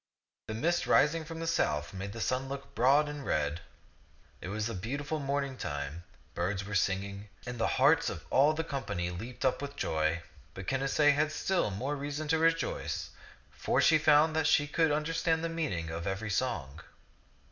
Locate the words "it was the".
4.41-4.73